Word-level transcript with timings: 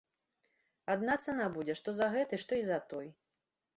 Адна 0.93 1.17
цана 1.27 1.45
будзе 1.57 1.73
што 1.81 1.89
за 1.99 2.07
гэты, 2.17 2.43
што 2.45 2.51
і 2.63 2.67
за 2.71 2.79
той. 2.95 3.07